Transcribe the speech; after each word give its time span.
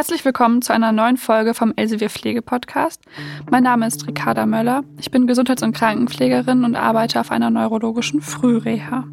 Herzlich 0.00 0.24
willkommen 0.24 0.62
zu 0.62 0.72
einer 0.72 0.92
neuen 0.92 1.18
Folge 1.18 1.52
vom 1.52 1.74
Elsevier 1.76 2.08
Pflege 2.08 2.40
Podcast. 2.40 3.02
Mein 3.50 3.64
Name 3.64 3.86
ist 3.86 4.06
Ricarda 4.06 4.46
Möller. 4.46 4.82
Ich 4.98 5.10
bin 5.10 5.26
Gesundheits- 5.26 5.62
und 5.62 5.76
Krankenpflegerin 5.76 6.64
und 6.64 6.74
arbeite 6.74 7.20
auf 7.20 7.30
einer 7.30 7.50
neurologischen 7.50 8.22
Frühreha. 8.22 9.04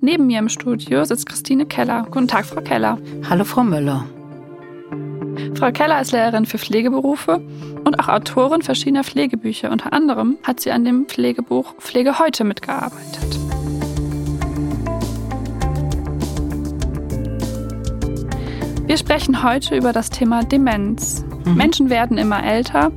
Neben 0.00 0.28
mir 0.28 0.38
im 0.38 0.48
Studio 0.48 1.04
sitzt 1.04 1.26
Christine 1.26 1.66
Keller. 1.66 2.06
Guten 2.08 2.28
Tag, 2.28 2.44
Frau 2.44 2.60
Keller. 2.60 2.98
Hallo, 3.28 3.42
Frau 3.42 3.64
Möller. 3.64 4.04
Frau 5.56 5.72
Keller 5.72 6.00
ist 6.00 6.12
Lehrerin 6.12 6.46
für 6.46 6.58
Pflegeberufe 6.58 7.42
und 7.82 7.98
auch 7.98 8.06
Autorin 8.06 8.62
verschiedener 8.62 9.02
Pflegebücher. 9.02 9.72
Unter 9.72 9.92
anderem 9.92 10.38
hat 10.44 10.60
sie 10.60 10.70
an 10.70 10.84
dem 10.84 11.06
Pflegebuch 11.06 11.74
Pflege 11.80 12.20
heute 12.20 12.44
mitgearbeitet. 12.44 13.40
Wir 18.86 18.98
sprechen 18.98 19.42
heute 19.42 19.76
über 19.76 19.94
das 19.94 20.10
Thema 20.10 20.44
Demenz. 20.44 21.24
Mhm. 21.46 21.54
Menschen 21.54 21.90
werden 21.90 22.18
immer 22.18 22.44
älter 22.44 22.92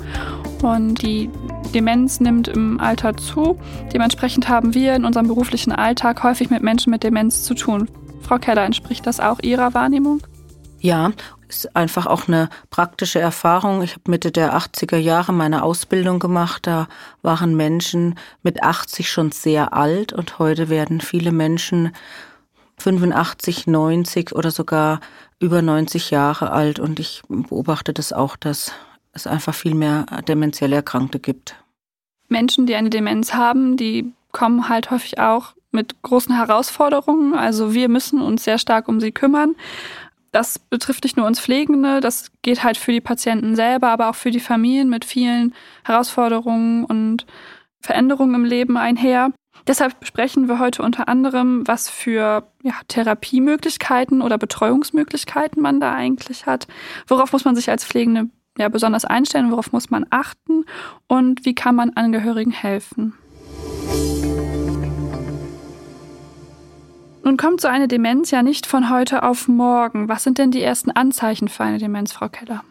und 0.62 1.02
die 1.02 1.30
Demenz 1.74 2.20
nimmt 2.20 2.50
im 2.50 2.78
Alter 2.82 3.16
zu. 3.16 3.58
Dementsprechend 3.94 4.50
haben 4.50 4.74
wir 4.74 4.96
in 4.96 5.06
unserem 5.06 5.28
beruflichen 5.28 5.72
Alltag 5.72 6.24
häufig 6.24 6.50
mit 6.50 6.62
Menschen 6.62 6.92
mit 6.92 7.04
Demenz 7.04 7.44
zu 7.44 7.54
tun. 7.54 7.90
Frau 8.22 8.38
Keller, 8.38 8.66
entspricht 8.66 9.08
das 9.08 9.22
auch 9.22 9.40
Ihrer 9.42 9.74
Wahrnehmung? 9.74 10.22
Ja, 10.80 11.14
ist 11.48 11.74
einfach 11.74 12.06
auch 12.06 12.28
eine 12.28 12.50
praktische 12.70 13.20
Erfahrung. 13.20 13.82
Ich 13.82 13.94
habe 13.94 14.12
Mitte 14.12 14.34
der 14.34 14.58
80er 14.58 14.98
Jahre 14.98 15.32
meine 15.32 15.64
Ausbildung 15.64 16.20
gemacht. 16.20 16.68
Da 16.68 16.90
waren 17.22 17.56
Menschen 17.56 18.16
mit 18.44 18.62
80 18.62 19.10
schon 19.10 19.32
sehr 19.32 19.74
alt 19.74 20.12
und 20.12 20.38
heute 20.38 20.68
werden 20.68 21.00
viele 21.00 21.32
Menschen 21.32 21.94
85, 22.80 23.68
90 23.68 24.36
oder 24.36 24.52
sogar 24.52 25.00
über 25.40 25.62
90 25.62 26.12
Jahre 26.12 26.52
alt 26.52 26.80
und 26.80 27.00
ich 27.00 27.22
beobachte 27.28 27.94
das 27.94 28.14
auch, 28.14 28.36
dass 28.36 28.72
es 29.14 29.28
einfach 29.28 29.54
viel 29.54 29.76
mehr 29.76 30.06
demenziell 30.28 30.74
Erkrankte 30.74 31.20
gibt. 31.20 31.56
Menschen, 32.30 32.66
die 32.66 32.76
eine 32.76 32.90
Demenz 32.90 33.34
haben, 33.34 33.78
die 33.78 34.12
kommen 34.32 34.70
halt 34.70 34.92
häufig 34.92 35.20
auch 35.20 35.54
mit 35.72 36.02
großen 36.02 36.36
Herausforderungen. 36.36 37.34
Also 37.34 37.74
wir 37.74 37.90
müssen 37.90 38.22
uns 38.22 38.44
sehr 38.44 38.58
stark 38.58 38.88
um 38.88 39.00
sie 39.00 39.12
kümmern. 39.12 39.56
Das 40.32 40.60
betrifft 40.60 41.04
nicht 41.04 41.18
nur 41.18 41.26
uns 41.26 41.40
Pflegende, 41.40 42.02
das 42.02 42.32
geht 42.42 42.64
halt 42.64 42.78
für 42.78 42.92
die 42.92 43.02
Patienten 43.02 43.56
selber, 43.56 43.88
aber 43.90 44.10
auch 44.10 44.16
für 44.16 44.30
die 44.30 44.42
Familien 44.42 44.90
mit 44.90 45.06
vielen 45.06 45.54
Herausforderungen 45.86 46.84
und 46.84 47.26
Veränderungen 47.80 48.36
im 48.36 48.46
Leben 48.46 48.78
einher. 48.78 49.32
Deshalb 49.66 50.00
besprechen 50.00 50.48
wir 50.48 50.60
heute 50.60 50.84
unter 50.84 51.08
anderem, 51.08 51.68
was 51.68 51.90
für 51.90 52.48
ja, 52.64 52.74
Therapiemöglichkeiten 52.88 54.22
oder 54.22 54.38
Betreuungsmöglichkeiten 54.38 55.62
man 55.62 55.80
da 55.80 55.94
eigentlich 55.94 56.46
hat. 56.46 56.68
Worauf 57.08 57.34
muss 57.34 57.46
man 57.46 57.56
sich 57.56 57.70
als 57.70 57.84
Pflegende 57.84 58.30
ja, 58.58 58.70
besonders 58.70 59.06
einstellen, 59.06 59.52
worauf 59.52 59.72
muss 59.72 59.90
man 59.90 60.06
achten 60.10 60.66
und 61.08 61.46
wie 61.46 61.56
kann 61.56 61.76
man 61.76 61.92
Angehörigen 61.92 62.52
helfen. 62.52 63.14
Nun 67.24 67.36
kommt 67.36 67.60
so 67.60 67.68
eine 67.68 67.88
Demenz 67.88 68.32
ja 68.32 68.42
nicht 68.42 68.66
von 68.66 68.90
heute 68.90 69.24
auf 69.24 69.48
morgen. 69.50 70.08
Was 70.08 70.24
sind 70.24 70.38
denn 70.38 70.52
die 70.52 70.62
ersten 70.62 70.92
Anzeichen 70.92 71.50
für 71.50 71.66
eine 71.66 71.78
Demenz, 71.78 72.14
Frau 72.14 72.30
Keller? 72.30 72.64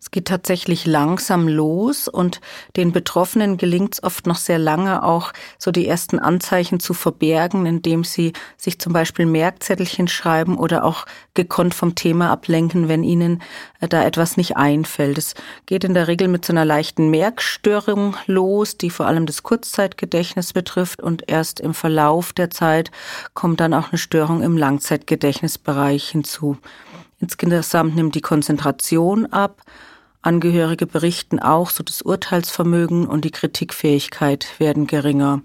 Es 0.00 0.12
geht 0.12 0.26
tatsächlich 0.26 0.86
langsam 0.86 1.48
los 1.48 2.06
und 2.06 2.40
den 2.76 2.92
Betroffenen 2.92 3.56
gelingt 3.56 3.94
es 3.94 4.02
oft 4.02 4.28
noch 4.28 4.36
sehr 4.36 4.58
lange 4.58 5.02
auch 5.02 5.32
so 5.58 5.72
die 5.72 5.88
ersten 5.88 6.20
Anzeichen 6.20 6.78
zu 6.78 6.94
verbergen, 6.94 7.66
indem 7.66 8.04
sie 8.04 8.32
sich 8.56 8.78
zum 8.78 8.92
Beispiel 8.92 9.26
Merkzettelchen 9.26 10.06
schreiben 10.06 10.56
oder 10.56 10.84
auch 10.84 11.04
gekonnt 11.34 11.74
vom 11.74 11.96
Thema 11.96 12.30
ablenken, 12.30 12.88
wenn 12.88 13.02
ihnen 13.02 13.42
äh, 13.80 13.88
da 13.88 14.04
etwas 14.04 14.36
nicht 14.36 14.56
einfällt. 14.56 15.18
Es 15.18 15.34
geht 15.66 15.82
in 15.82 15.94
der 15.94 16.06
Regel 16.06 16.28
mit 16.28 16.44
so 16.44 16.52
einer 16.52 16.64
leichten 16.64 17.10
Merkstörung 17.10 18.16
los, 18.26 18.78
die 18.78 18.90
vor 18.90 19.06
allem 19.06 19.26
das 19.26 19.42
Kurzzeitgedächtnis 19.42 20.52
betrifft 20.52 21.02
und 21.02 21.24
erst 21.26 21.58
im 21.58 21.74
Verlauf 21.74 22.32
der 22.32 22.50
Zeit 22.50 22.92
kommt 23.34 23.58
dann 23.58 23.74
auch 23.74 23.90
eine 23.90 23.98
Störung 23.98 24.42
im 24.42 24.56
Langzeitgedächtnisbereich 24.56 26.08
hinzu. 26.08 26.56
Insgesamt 27.20 27.96
nimmt 27.96 28.14
die 28.14 28.20
Konzentration 28.20 29.26
ab. 29.26 29.62
Angehörige 30.22 30.86
berichten 30.86 31.38
auch, 31.38 31.70
so 31.70 31.82
das 31.82 32.02
Urteilsvermögen 32.02 33.06
und 33.06 33.24
die 33.24 33.30
Kritikfähigkeit 33.30 34.46
werden 34.58 34.86
geringer. 34.86 35.42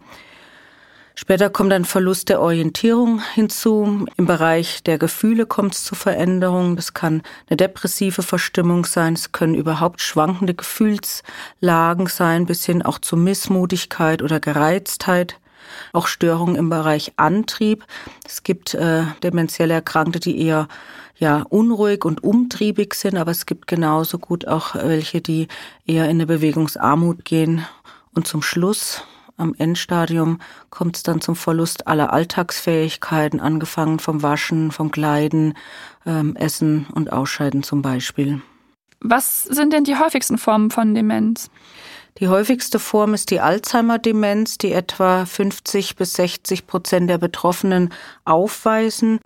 Später 1.16 1.51
kommt 1.51 1.72
ein 1.73 1.85
Verlust 1.85 2.29
der 2.29 2.41
Orientierung 2.41 3.22
hinzu. 3.35 4.07
Im 4.17 4.25
Bereich 4.25 4.81
der 4.81 4.97
Gefühle 4.97 5.45
kommt 5.45 5.75
es 5.75 5.83
zu 5.83 5.94
Veränderungen. 5.94 6.75
Das 6.75 6.95
kann 6.95 7.22
eine 7.47 7.57
depressive 7.57 8.23
Verstimmung 8.23 8.85
sein. 8.85 9.13
Es 9.13 9.31
können 9.31 9.53
überhaupt 9.53 10.01
schwankende 10.01 10.56
Gefühlslagen 10.56 12.07
sein, 12.07 12.47
bis 12.47 12.66
hin 12.66 12.81
auch 12.81 12.97
zu 12.97 13.16
Missmutigkeit 13.16 14.23
oder 14.23 14.39
Gereiztheit. 14.39 15.39
Auch 15.91 16.07
Störungen 16.07 16.56
im 16.56 16.69
Bereich 16.69 17.13
Antrieb. 17.17 17.85
Es 18.25 18.44
gibt 18.44 18.73
äh, 18.73 19.03
demenzielle 19.23 19.73
Erkrankte, 19.73 20.19
die 20.19 20.39
eher 20.39 20.67
ja 21.17 21.44
unruhig 21.50 22.06
und 22.06 22.23
umtriebig 22.23 22.94
sind, 22.95 23.17
aber 23.17 23.31
es 23.31 23.45
gibt 23.45 23.67
genauso 23.67 24.19
gut 24.19 24.47
auch 24.47 24.75
welche, 24.75 25.22
die 25.22 25.47
eher 25.85 26.06
in 26.06 26.12
eine 26.12 26.25
Bewegungsarmut 26.25 27.25
gehen. 27.25 27.66
Und 28.13 28.28
zum 28.28 28.41
Schluss, 28.41 29.03
am 29.38 29.56
Endstadium, 29.57 30.39
kommt 30.69 30.97
es 30.97 31.03
dann 31.03 31.22
zum 31.22 31.35
Verlust 31.35 31.88
aller 31.88 32.13
Alltagsfähigkeiten, 32.13 33.39
angefangen 33.39 34.00
vom 34.00 34.22
Waschen, 34.22 34.72
vom 34.72 34.91
Kleiden, 34.91 35.56
ähm, 36.06 36.35
Essen 36.35 36.88
und 36.94 37.12
Ausscheiden 37.12 37.63
zum 37.63 37.81
Beispiel. 37.81 38.41
Was 39.00 39.44
sind 39.44 39.73
denn 39.73 39.83
die 39.83 39.97
häufigsten 39.97 40.38
Formen 40.38 40.72
von 40.72 40.95
Demenz? 40.95 41.50
Die 42.19 42.28
häufigste 42.28 42.78
Form 42.78 43.13
ist 43.16 43.31
die 43.31 43.40
Alzheimer-Demenz, 43.40 44.59
die 44.59 44.72
etwa 44.72 45.25
50 45.25 45.96
bis 45.96 46.13
60 46.13 46.68
Prozent 46.68 47.09
der 47.09 47.18
Betroffenen 47.18 47.91
aufweisen. 48.24 49.19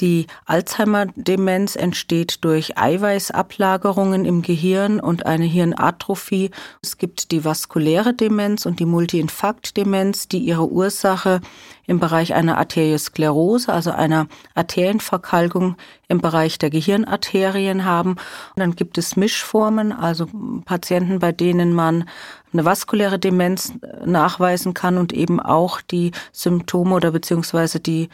Die 0.00 0.26
Alzheimer-Demenz 0.46 1.76
entsteht 1.76 2.44
durch 2.44 2.76
Eiweißablagerungen 2.76 4.24
im 4.24 4.42
Gehirn 4.42 4.98
und 4.98 5.24
eine 5.24 5.44
Hirnatrophie. 5.44 6.50
Es 6.82 6.98
gibt 6.98 7.30
die 7.30 7.44
vaskuläre 7.44 8.12
Demenz 8.12 8.66
und 8.66 8.80
die 8.80 8.86
Multiinfarktdemenz, 8.86 10.26
die 10.26 10.38
ihre 10.38 10.68
Ursache 10.68 11.40
im 11.86 12.00
Bereich 12.00 12.34
einer 12.34 12.58
Arteriosklerose, 12.58 13.72
also 13.72 13.92
einer 13.92 14.26
Arterienverkalkung 14.54 15.76
im 16.08 16.20
Bereich 16.20 16.58
der 16.58 16.70
Gehirnarterien 16.70 17.84
haben. 17.84 18.10
Und 18.10 18.20
dann 18.56 18.74
gibt 18.74 18.98
es 18.98 19.14
Mischformen, 19.14 19.92
also 19.92 20.26
Patienten, 20.64 21.20
bei 21.20 21.30
denen 21.30 21.72
man 21.72 22.08
eine 22.52 22.64
vaskuläre 22.64 23.18
Demenz 23.18 23.72
nachweisen 24.04 24.74
kann 24.74 24.96
und 24.98 25.12
eben 25.12 25.40
auch 25.40 25.80
die 25.80 26.12
Symptome 26.32 26.94
oder 26.94 27.10
beziehungsweise 27.10 27.80
die 27.80 28.08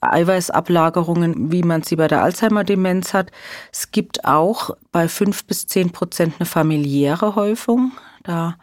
Eiweißablagerungen, 0.00 1.50
wie 1.50 1.62
man 1.62 1.82
sie 1.82 1.96
bei 1.96 2.08
der 2.08 2.22
Alzheimer-Demenz 2.22 3.14
hat. 3.14 3.30
Es 3.72 3.90
gibt 3.90 4.24
auch 4.24 4.70
bei 4.92 5.08
fünf 5.08 5.44
bis 5.44 5.66
zehn 5.66 5.90
Prozent 5.90 6.34
eine 6.38 6.46
familiäre 6.46 7.34
Häufung. 7.34 7.92
Da 8.22 8.56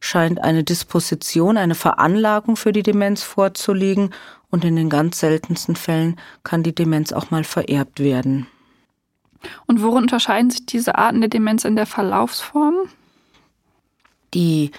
scheint 0.00 0.42
eine 0.42 0.64
Disposition, 0.64 1.56
eine 1.56 1.74
Veranlagung 1.74 2.56
für 2.56 2.72
die 2.72 2.82
Demenz 2.82 3.22
vorzuliegen. 3.22 4.10
Und 4.50 4.64
in 4.64 4.74
den 4.74 4.90
ganz 4.90 5.20
seltensten 5.20 5.76
Fällen 5.76 6.18
kann 6.42 6.64
die 6.64 6.74
Demenz 6.74 7.12
auch 7.12 7.30
mal 7.30 7.44
vererbt 7.44 8.00
werden. 8.00 8.48
Und 9.66 9.82
worin 9.82 10.02
unterscheiden 10.02 10.50
sich 10.50 10.66
diese 10.66 10.96
Arten 10.96 11.20
der 11.20 11.30
Demenz 11.30 11.64
in 11.64 11.76
der 11.76 11.86
Verlaufsform? 11.86 12.74
Die 14.34 14.72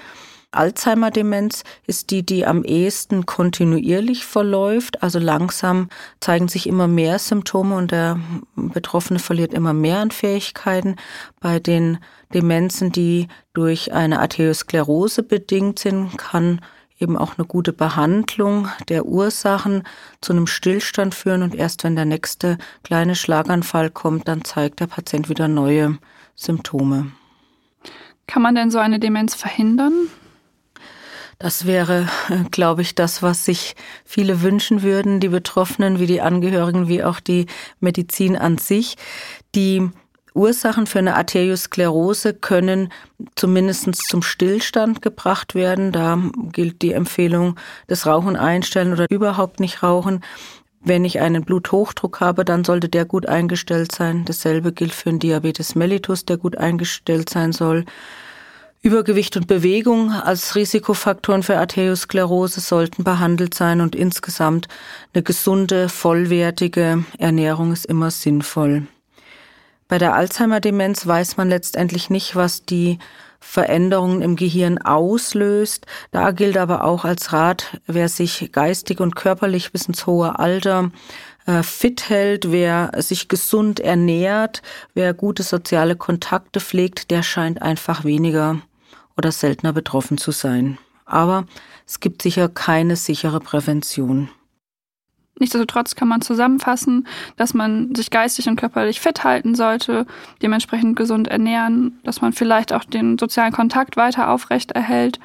Alzheimer-Demenz 0.52 1.64
ist 1.88 2.12
die, 2.12 2.26
die 2.26 2.46
am 2.46 2.64
ehesten 2.64 3.26
kontinuierlich 3.26 4.26
verläuft. 4.26 5.02
Also 5.02 5.20
langsam 5.20 5.90
zeigen 6.20 6.48
sich 6.48 6.68
immer 6.68 6.88
mehr 6.88 7.20
Symptome 7.20 7.76
und 7.76 7.92
der 7.92 8.20
Betroffene 8.56 9.20
verliert 9.20 9.54
immer 9.54 9.74
mehr 9.74 10.00
an 10.00 10.12
Fähigkeiten. 10.12 10.98
Bei 11.40 11.60
den 11.60 12.00
Demenzen, 12.34 12.92
die 12.92 13.28
durch 13.54 13.94
eine 13.94 14.20
Arteriosklerose 14.20 15.24
bedingt 15.24 15.80
sind, 15.80 16.18
kann 16.18 16.62
eben 17.00 17.18
auch 17.18 17.38
eine 17.38 17.48
gute 17.48 17.74
Behandlung 17.74 18.68
der 18.90 19.06
Ursachen 19.06 19.84
zu 20.22 20.34
einem 20.34 20.48
Stillstand 20.48 21.16
führen 21.16 21.42
und 21.42 21.56
erst 21.56 21.84
wenn 21.84 21.96
der 21.96 22.06
nächste 22.06 22.58
kleine 22.84 23.16
Schlaganfall 23.16 23.90
kommt, 23.90 24.28
dann 24.28 24.44
zeigt 24.44 24.80
der 24.80 24.88
Patient 24.88 25.28
wieder 25.28 25.48
neue 25.48 25.98
Symptome. 26.36 27.12
Kann 28.28 28.44
man 28.44 28.56
denn 28.56 28.70
so 28.70 28.78
eine 28.78 29.00
Demenz 29.00 29.34
verhindern? 29.34 29.94
Das 31.42 31.66
wäre, 31.66 32.08
glaube 32.52 32.84
ich, 32.84 32.94
das, 32.94 33.24
was 33.24 33.46
sich 33.46 33.76
viele 34.06 34.44
wünschen 34.44 34.84
würden, 34.84 35.20
die 35.20 35.30
Betroffenen 35.30 36.00
wie 36.00 36.06
die 36.06 36.22
Angehörigen, 36.22 36.88
wie 36.88 37.04
auch 37.04 37.20
die 37.20 37.48
Medizin 37.80 38.36
an 38.38 38.60
sich. 38.60 38.96
Die 39.56 39.90
Ursachen 40.36 40.86
für 40.86 41.00
eine 41.00 41.16
Arteriosklerose 41.16 42.36
können 42.36 42.90
zumindest 43.36 43.90
zum 44.08 44.22
Stillstand 44.22 45.02
gebracht 45.02 45.56
werden. 45.56 45.92
Da 45.92 46.20
gilt 46.52 46.84
die 46.84 46.94
Empfehlung, 46.94 47.56
das 47.88 48.06
Rauchen 48.06 48.36
einstellen 48.36 48.94
oder 48.94 49.08
überhaupt 49.10 49.60
nicht 49.60 49.82
rauchen. 49.82 50.24
Wenn 50.80 51.06
ich 51.06 51.22
einen 51.22 51.44
Bluthochdruck 51.44 52.20
habe, 52.20 52.46
dann 52.46 52.64
sollte 52.64 52.88
der 52.88 53.06
gut 53.06 53.28
eingestellt 53.28 53.92
sein. 53.92 54.26
Dasselbe 54.26 54.74
gilt 54.74 54.94
für 54.94 55.10
einen 55.10 55.20
Diabetes 55.20 55.74
mellitus, 55.74 56.24
der 56.24 56.38
gut 56.38 56.56
eingestellt 56.58 57.30
sein 57.30 57.52
soll. 57.52 57.86
Übergewicht 58.84 59.38
und 59.38 59.46
Bewegung 59.46 60.12
als 60.12 60.56
Risikofaktoren 60.56 61.44
für 61.44 61.60
Arteriosklerose 61.60 62.62
sollten 62.62 63.04
behandelt 63.04 63.54
sein 63.54 63.80
und 63.80 63.96
insgesamt 63.96 64.68
eine 65.14 65.22
gesunde, 65.22 65.88
vollwertige 65.88 67.06
Ernährung 67.20 67.74
ist 67.74 67.86
immer 67.86 68.10
sinnvoll. 68.10 68.88
Bei 69.88 70.00
der 70.00 70.16
Alzheimer-Demenz 70.16 71.06
weiß 71.06 71.38
man 71.38 71.50
letztendlich 71.50 72.10
nicht, 72.10 72.36
was 72.36 72.66
die 72.66 72.98
Veränderungen 73.40 74.24
im 74.24 74.36
Gehirn 74.36 74.80
auslöst. 74.80 75.86
Da 76.10 76.32
gilt 76.32 76.58
aber 76.58 76.84
auch 76.84 77.06
als 77.06 77.34
Rat, 77.34 77.80
wer 77.86 78.10
sich 78.10 78.52
geistig 78.52 79.00
und 79.00 79.16
körperlich 79.16 79.72
bis 79.72 79.86
ins 79.86 80.08
hohe 80.08 80.40
Alter 80.40 80.92
äh, 81.46 81.62
fit 81.62 82.10
hält, 82.10 82.52
wer 82.52 82.92
sich 82.98 83.28
gesund 83.28 83.80
ernährt, 83.80 84.64
wer 84.96 85.14
gute 85.14 85.44
soziale 85.44 85.96
Kontakte 85.96 86.60
pflegt, 86.60 87.12
der 87.12 87.22
scheint 87.22 87.62
einfach 87.62 88.06
weniger 88.06 88.60
oder 89.22 89.32
seltener 89.32 89.72
betroffen 89.72 90.18
zu 90.18 90.32
sein. 90.32 90.80
Aber 91.06 91.46
es 91.86 92.00
gibt 92.00 92.24
sicher 92.24 92.50
keine 92.50 92.96
sichere 92.96 93.40
Prävention. 93.40 94.30
Nichtsdestotrotz 95.40 95.96
kann 95.96 96.08
man 96.08 96.22
zusammenfassen, 96.22 97.08
dass 97.38 97.54
man 97.54 97.94
sich 97.94 98.10
geistig 98.10 98.48
und 98.48 98.56
körperlich 98.56 99.00
fit 99.00 99.24
halten 99.24 99.54
sollte, 99.54 100.08
dementsprechend 100.42 100.96
gesund 100.96 101.28
ernähren, 101.28 102.00
dass 102.04 102.22
man 102.22 102.34
vielleicht 102.34 102.74
auch 102.74 102.84
den 102.84 103.20
sozialen 103.20 103.54
Kontakt 103.54 103.96
weiter 103.96 104.30
aufrecht 104.30 104.72
erhält 104.72 105.20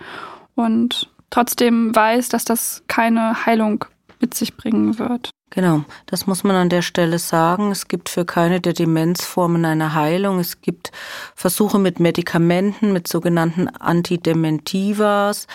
und 0.55 1.11
trotzdem 1.31 1.95
weiß, 1.95 2.29
dass 2.29 2.45
das 2.45 2.83
keine 2.87 3.47
Heilung 3.47 3.87
mit 4.21 4.35
sich 4.35 4.57
bringen 4.57 4.99
wird. 4.99 5.31
Genau, 5.51 5.85
das 6.07 6.27
muss 6.27 6.43
man 6.43 6.57
an 6.57 6.69
der 6.69 6.83
Stelle 6.83 7.19
sagen. 7.19 7.71
Es 7.71 7.87
gibt 7.89 8.09
für 8.09 8.25
keine 8.25 8.61
der 8.61 8.73
Demenzformen 8.73 9.65
eine 9.65 9.95
Heilung. 9.95 10.41
Es 10.41 10.61
gibt 10.61 10.91
Versuche 11.35 11.79
mit 11.79 12.01
Medikamenten, 12.01 12.93
mit 12.93 13.07
sogenannten 13.07 13.69
Antidementivas, 13.69 15.47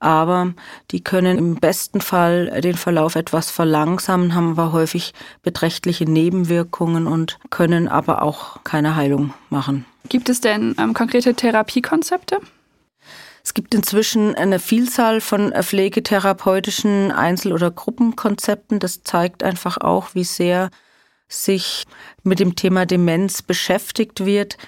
aber 0.00 0.52
die 0.90 1.02
können 1.02 1.38
im 1.38 1.54
besten 1.56 2.00
Fall 2.00 2.60
den 2.60 2.74
Verlauf 2.74 3.14
etwas 3.14 3.50
verlangsamen, 3.50 4.34
haben 4.34 4.50
aber 4.50 4.72
häufig 4.72 5.14
beträchtliche 5.42 6.04
Nebenwirkungen 6.04 7.06
und 7.06 7.38
können 7.50 7.88
aber 7.88 8.22
auch 8.22 8.62
keine 8.64 8.96
Heilung 8.96 9.32
machen. 9.48 9.86
Gibt 10.08 10.28
es 10.28 10.40
denn 10.40 10.74
ähm, 10.78 10.92
konkrete 10.92 11.34
Therapiekonzepte? 11.34 12.40
Es 13.46 13.54
gibt 13.54 13.76
inzwischen 13.76 14.34
eine 14.34 14.58
Vielzahl 14.58 15.20
von 15.20 15.52
pflegetherapeutischen 15.52 17.12
Einzel- 17.12 17.52
oder 17.52 17.70
Gruppenkonzepten. 17.70 18.80
Das 18.80 19.04
zeigt 19.04 19.44
einfach 19.44 19.78
auch, 19.78 20.16
wie 20.16 20.24
sehr 20.24 20.68
sich 21.28 21.84
mit 22.24 22.40
dem 22.40 22.56
Thema 22.56 22.86
Demenz 22.86 23.42
beschäftigt 23.42 24.26
wird 24.26 24.58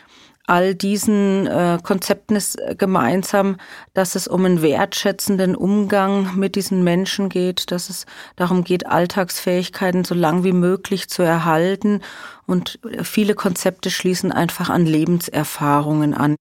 all 0.48 0.74
diesen 0.74 1.46
äh, 1.46 1.78
Konzepten 1.82 2.34
ist 2.34 2.58
gemeinsam, 2.78 3.58
dass 3.92 4.14
es 4.14 4.26
um 4.26 4.44
einen 4.46 4.62
wertschätzenden 4.62 5.54
Umgang 5.54 6.36
mit 6.36 6.56
diesen 6.56 6.82
Menschen 6.82 7.28
geht, 7.28 7.70
dass 7.70 7.90
es 7.90 8.06
darum 8.36 8.64
geht, 8.64 8.86
Alltagsfähigkeiten 8.86 10.04
so 10.04 10.14
lang 10.14 10.44
wie 10.44 10.52
möglich 10.52 11.08
zu 11.08 11.22
erhalten. 11.22 12.00
Und 12.46 12.78
viele 13.02 13.34
Konzepte 13.34 13.90
schließen 13.90 14.32
einfach 14.32 14.70
an 14.70 14.86
Lebenserfahrungen 14.86 16.14
an. 16.14 16.36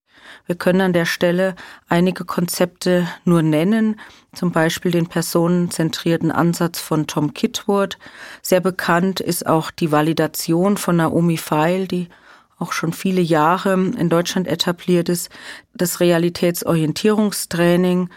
Wir 0.45 0.55
können 0.55 0.81
an 0.81 0.93
der 0.93 1.05
Stelle 1.05 1.55
einige 1.89 2.23
Konzepte 2.23 3.07
nur 3.25 3.41
nennen, 3.41 3.99
zum 4.33 4.53
Beispiel 4.53 4.91
den 4.91 5.07
personenzentrierten 5.07 6.31
Ansatz 6.31 6.79
von 6.79 7.07
Tom 7.07 7.33
Kitwood. 7.33 7.97
Sehr 8.41 8.61
bekannt 8.61 9.19
ist 9.19 9.45
auch 9.45 9.69
die 9.69 9.91
Validation 9.91 10.77
von 10.77 10.95
Naomi 10.95 11.37
Feil, 11.37 11.87
die 11.87 12.07
auch 12.59 12.71
schon 12.71 12.93
viele 12.93 13.21
Jahre 13.21 13.73
in 13.73 14.09
Deutschland 14.09 14.47
etabliert 14.47 15.09
ist, 15.09 15.29
das 15.73 15.99
Realitätsorientierungstraining 15.99 18.09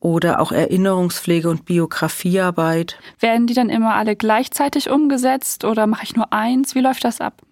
oder 0.00 0.40
auch 0.40 0.52
Erinnerungspflege 0.52 1.48
und 1.48 1.64
Biografiearbeit. 1.64 2.98
Werden 3.20 3.46
die 3.46 3.54
dann 3.54 3.70
immer 3.70 3.94
alle 3.94 4.16
gleichzeitig 4.16 4.90
umgesetzt 4.90 5.64
oder 5.64 5.86
mache 5.86 6.04
ich 6.04 6.14
nur 6.14 6.32
eins? 6.32 6.74
Wie 6.74 6.80
läuft 6.80 7.04
das 7.04 7.20
ab? 7.20 7.42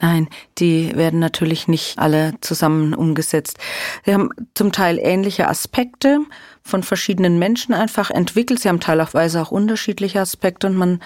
Nein, 0.00 0.28
die 0.58 0.94
werden 0.94 1.18
natürlich 1.18 1.66
nicht 1.66 1.98
alle 1.98 2.34
zusammen 2.40 2.94
umgesetzt. 2.94 3.58
Sie 4.04 4.14
haben 4.14 4.30
zum 4.54 4.72
Teil 4.72 4.98
ähnliche 5.00 5.48
Aspekte 5.48 6.20
von 6.62 6.82
verschiedenen 6.82 7.38
Menschen 7.38 7.74
einfach 7.74 8.10
entwickelt. 8.10 8.60
Sie 8.60 8.68
haben 8.68 8.80
teilweise 8.80 9.42
auch 9.42 9.50
unterschiedliche 9.50 10.20
Aspekte 10.20 10.68
und 10.68 10.76
man 10.76 11.00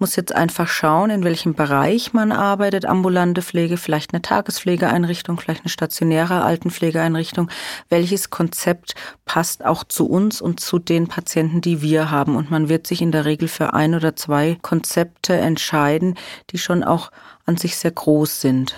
muss 0.00 0.16
jetzt 0.16 0.34
einfach 0.34 0.66
schauen, 0.66 1.10
in 1.10 1.22
welchem 1.22 1.54
Bereich 1.54 2.12
man 2.12 2.32
arbeitet. 2.32 2.86
Ambulante 2.86 3.42
Pflege, 3.42 3.76
vielleicht 3.76 4.12
eine 4.12 4.22
Tagespflegeeinrichtung, 4.22 5.38
vielleicht 5.38 5.62
eine 5.62 5.68
stationäre 5.68 6.42
Altenpflegeeinrichtung. 6.42 7.50
Welches 7.90 8.30
Konzept 8.30 8.94
passt 9.26 9.64
auch 9.64 9.84
zu 9.84 10.08
uns 10.08 10.40
und 10.40 10.58
zu 10.58 10.78
den 10.78 11.06
Patienten, 11.06 11.60
die 11.60 11.82
wir 11.82 12.10
haben? 12.10 12.34
Und 12.34 12.50
man 12.50 12.68
wird 12.68 12.86
sich 12.86 13.02
in 13.02 13.12
der 13.12 13.26
Regel 13.26 13.46
für 13.46 13.74
ein 13.74 13.94
oder 13.94 14.16
zwei 14.16 14.58
Konzepte 14.62 15.36
entscheiden, 15.36 16.16
die 16.50 16.58
schon 16.58 16.82
auch 16.82 17.10
an 17.44 17.58
sich 17.58 17.76
sehr 17.76 17.90
groß 17.90 18.40
sind. 18.40 18.76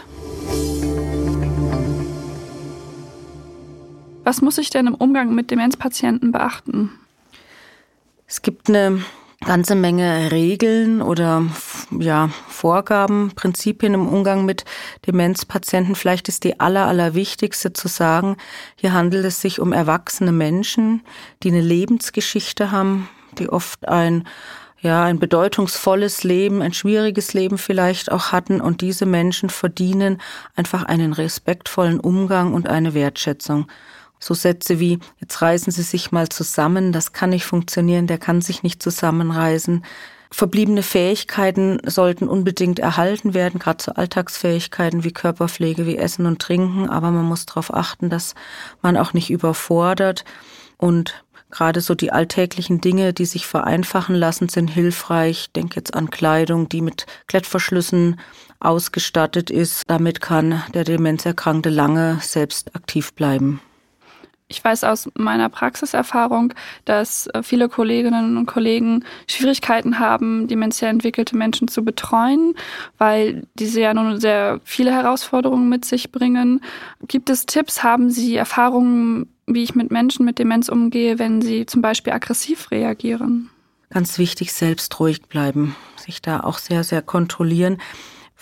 Was 4.25 4.41
muss 4.41 4.59
ich 4.59 4.71
denn 4.71 4.87
im 4.87 4.95
Umgang 4.95 5.35
mit 5.35 5.51
Demenzpatienten 5.51 6.33
beachten? 6.33 6.91
Es 8.27 8.43
gibt 8.43 8.69
eine 8.69 9.03
ganze 9.44 9.75
Menge 9.75 10.31
Regeln 10.31 11.03
oder 11.03 11.44
ja, 11.99 12.31
Vorgaben, 12.49 13.33
Prinzipien 13.35 13.94
im 13.94 14.09
Umgang 14.09 14.44
mit 14.44 14.65
Demenzpatienten. 15.06 15.94
Vielleicht 15.94 16.29
ist 16.29 16.44
die 16.44 16.61
aller, 16.61 16.87
allerwichtigste 16.87 17.73
zu 17.73 17.89
sagen, 17.89 18.37
hier 18.77 18.93
handelt 18.93 19.25
es 19.25 19.41
sich 19.41 19.61
um 19.61 19.73
erwachsene 19.73 20.33
Menschen, 20.33 21.03
die 21.43 21.49
eine 21.50 21.61
Lebensgeschichte 21.61 22.71
haben, 22.71 23.09
die 23.39 23.49
oft 23.49 23.89
ein 23.89 24.25
ja, 24.83 25.05
ein 25.05 25.21
bedeutungsvolles 25.21 26.25
Leben, 26.25 26.61
ein 26.61 26.73
schwieriges 26.73 27.35
Leben 27.35 27.56
vielleicht 27.56 28.11
auch 28.11 28.33
hatten 28.33 28.61
und 28.61 28.81
diese 28.81 29.06
Menschen 29.06 29.49
verdienen 29.49 30.21
einfach 30.56 30.83
einen 30.83 31.12
respektvollen 31.12 32.00
Umgang 32.00 32.53
und 32.53 32.69
eine 32.69 32.93
Wertschätzung. 32.93 33.69
So 34.23 34.35
Sätze 34.35 34.79
wie, 34.79 35.01
jetzt 35.19 35.43
reißen 35.43 35.73
Sie 35.73 35.83
sich 35.83 36.13
mal 36.13 36.29
zusammen, 36.29 36.93
das 36.93 37.13
kann 37.13 37.31
nicht 37.31 37.45
funktionieren, 37.45 38.07
der 38.07 38.19
kann 38.19 38.41
sich 38.41 38.63
nicht 38.63 38.81
zusammenreißen. 38.81 39.85
Verbliebene 40.31 40.85
Fähigkeiten 40.85 41.81
sollten 41.85 42.29
unbedingt 42.29 42.79
erhalten 42.79 43.35
werden, 43.35 43.59
gerade 43.59 43.83
so 43.83 43.93
Alltagsfähigkeiten 43.93 45.03
wie 45.03 45.11
Körperpflege, 45.11 45.87
wie 45.87 45.99
Essen 45.99 46.27
und 46.27 46.41
Trinken, 46.41 46.89
aber 46.89 47.11
man 47.11 47.25
muss 47.25 47.47
darauf 47.47 47.75
achten, 47.75 48.11
dass 48.11 48.37
man 48.81 48.96
auch 48.96 49.13
nicht 49.13 49.29
überfordert 49.29 50.25
und 50.79 51.25
gerade 51.51 51.81
so 51.81 51.96
die 51.96 52.13
alltäglichen 52.13 52.81
Dinge, 52.81 53.13
die 53.13 53.27
sich 53.27 53.49
vereinfachen 53.49 54.15
lassen, 54.15 54.49
sind 54.49 54.69
hilfreich. 54.69 55.46
Ich 55.46 55.53
denke 55.53 55.75
jetzt 55.77 55.94
an 55.94 56.11
Kleidung, 56.11 56.69
die 56.69 56.81
mit 56.81 57.06
Klettverschlüssen 57.27 58.20
ausgestattet 58.61 59.51
ist. 59.51 59.82
Damit 59.89 60.20
kann 60.20 60.63
der 60.75 60.85
Demenzerkrankte 60.85 61.70
lange 61.70 62.19
selbst 62.23 62.77
aktiv 62.77 63.13
bleiben. 63.15 63.61
Ich 64.53 64.63
weiß 64.63 64.85
aus 64.85 65.09
meiner 65.15 65.49
Praxiserfahrung, 65.49 66.53
dass 66.85 67.27
äh, 67.29 67.43
viele 67.43 67.71
Kolleginnen 67.71 68.37
und 68.37 68.44
Kollegen 68.44 69.03
Schwierigkeiten 69.27 69.99
haben, 69.99 70.47
demenziell 70.47 70.91
entwickelte 70.91 71.39
Menschen 71.39 71.69
zu 71.69 71.82
betreuen, 71.82 72.55
weil 72.99 73.47
diese 73.55 73.81
ja 73.81 73.94
nun 73.94 74.21
sehr 74.21 74.61
viele 74.63 74.93
Herausforderungen 74.93 75.71
mit 75.71 75.87
sich 75.87 76.13
bringen. 76.13 76.61
Gibt 77.09 77.31
es 77.31 77.47
Tipps? 77.47 77.82
Haben 77.82 78.11
Sie 78.11 78.37
Erfahrungen, 78.37 79.32
wie 79.47 79.63
ich 79.63 79.75
mit 79.75 79.91
Menschen 79.91 80.27
mit 80.27 80.39
Demenz 80.39 80.69
umgehe, 80.69 81.19
wenn 81.19 81.41
sie 81.41 81.65
zum 81.65 81.81
Beispiel 81.81 82.13
aggressiv 82.13 82.71
reagieren? 82.71 83.49
Ganz 83.89 84.19
wichtig, 84.19 84.53
selbst 84.53 85.01
ruhig 85.01 85.23
bleiben, 85.23 85.77
sich 85.97 86.21
da 86.21 86.41
auch 86.41 86.59
sehr, 86.59 86.85
sehr 86.85 87.01
kontrollieren 87.01 87.79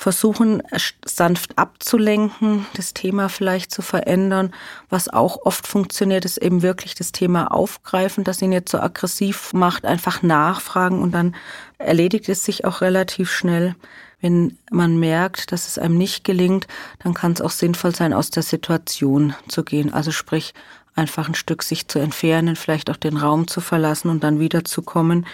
versuchen, 0.00 0.62
sanft 1.04 1.58
abzulenken, 1.58 2.64
das 2.72 2.94
Thema 2.94 3.28
vielleicht 3.28 3.70
zu 3.70 3.82
verändern. 3.82 4.50
Was 4.88 5.10
auch 5.10 5.44
oft 5.44 5.66
funktioniert, 5.66 6.24
ist 6.24 6.38
eben 6.38 6.62
wirklich 6.62 6.94
das 6.94 7.12
Thema 7.12 7.52
aufgreifen, 7.52 8.24
das 8.24 8.40
ihn 8.40 8.50
jetzt 8.50 8.70
so 8.70 8.80
aggressiv 8.80 9.52
macht, 9.52 9.84
einfach 9.84 10.22
nachfragen 10.22 11.02
und 11.02 11.12
dann 11.12 11.36
erledigt 11.76 12.30
es 12.30 12.46
sich 12.46 12.64
auch 12.64 12.80
relativ 12.80 13.30
schnell. 13.30 13.76
Wenn 14.22 14.56
man 14.70 14.98
merkt, 14.98 15.52
dass 15.52 15.68
es 15.68 15.76
einem 15.76 15.98
nicht 15.98 16.24
gelingt, 16.24 16.66
dann 17.00 17.12
kann 17.12 17.32
es 17.32 17.42
auch 17.42 17.50
sinnvoll 17.50 17.94
sein, 17.94 18.14
aus 18.14 18.30
der 18.30 18.42
Situation 18.42 19.34
zu 19.48 19.64
gehen. 19.64 19.92
Also 19.92 20.12
sprich, 20.12 20.54
einfach 20.94 21.28
ein 21.28 21.34
Stück 21.34 21.62
sich 21.62 21.88
zu 21.88 21.98
entfernen, 21.98 22.56
vielleicht 22.56 22.88
auch 22.88 22.96
den 22.96 23.18
Raum 23.18 23.48
zu 23.48 23.60
verlassen 23.60 24.08
und 24.08 24.24
dann 24.24 24.40
wiederzukommen. 24.40 25.26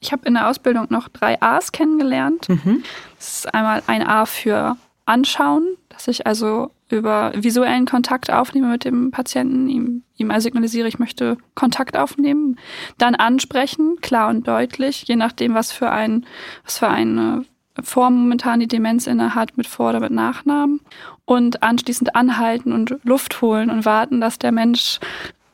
Ich 0.00 0.12
habe 0.12 0.26
in 0.26 0.34
der 0.34 0.48
Ausbildung 0.48 0.86
noch 0.90 1.08
drei 1.08 1.40
A's 1.40 1.72
kennengelernt. 1.72 2.48
Mhm. 2.48 2.82
Das 3.16 3.38
ist 3.38 3.54
einmal 3.54 3.82
ein 3.86 4.06
A 4.06 4.26
für 4.26 4.76
anschauen, 5.06 5.76
dass 5.88 6.08
ich 6.08 6.26
also 6.26 6.70
über 6.88 7.32
visuellen 7.34 7.86
Kontakt 7.86 8.30
aufnehme 8.30 8.68
mit 8.68 8.84
dem 8.84 9.10
Patienten, 9.10 9.68
ihm, 9.68 10.02
ihm 10.16 10.30
also 10.30 10.44
signalisiere, 10.44 10.88
ich 10.88 10.98
möchte 10.98 11.36
Kontakt 11.54 11.96
aufnehmen, 11.96 12.58
dann 12.98 13.14
ansprechen, 13.14 13.96
klar 14.00 14.28
und 14.28 14.46
deutlich, 14.46 15.04
je 15.06 15.16
nachdem, 15.16 15.54
was 15.54 15.72
für 15.72 15.90
ein, 15.90 16.26
was 16.64 16.78
für 16.78 16.88
eine 16.88 17.44
Form 17.82 18.14
momentan 18.14 18.60
die 18.60 18.68
Demenz 18.68 19.06
inne 19.06 19.34
hat, 19.34 19.56
mit 19.56 19.66
Vor- 19.66 19.90
oder 19.90 20.00
mit 20.00 20.12
Nachnamen 20.12 20.80
und 21.24 21.62
anschließend 21.62 22.14
anhalten 22.14 22.72
und 22.72 22.96
Luft 23.02 23.42
holen 23.42 23.70
und 23.70 23.84
warten, 23.84 24.20
dass 24.20 24.38
der 24.38 24.52
Mensch 24.52 25.00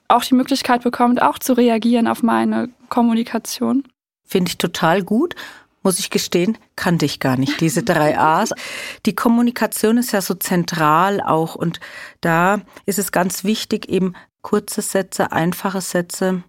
auch 0.09 0.25
die 0.25 0.35
Möglichkeit 0.35 0.83
bekommt, 0.83 1.23
auch 1.23 1.39
zu 1.39 1.55
reagieren 1.55 2.07
auf 2.07 2.23
meine 2.23 2.69
Kommunikation. 2.91 3.85
Finde 4.33 4.49
ich 4.49 4.57
total 4.57 5.03
gut 5.03 5.35
muss 5.83 5.99
ich 5.99 6.11
gestehen, 6.11 6.59
kannte 6.77 7.05
ich 7.05 7.19
gar 7.19 7.37
nicht, 7.37 7.61
diese 7.61 7.83
drei 7.83 8.17
A's. 8.19 8.53
Die 9.05 9.15
Kommunikation 9.15 9.99
ist 9.99 10.13
ja 10.13 10.23
so 10.23 10.35
zentral 10.35 11.21
auch 11.21 11.55
und 11.55 11.81
da 12.21 12.61
ist 12.87 13.01
es 13.01 13.11
ganz 13.13 13.43
wichtig, 13.43 13.89
eben 13.89 14.15
kurze 14.43 14.81
Sätze, 14.81 15.33
einfache 15.33 15.81
Sätze, 15.81 16.45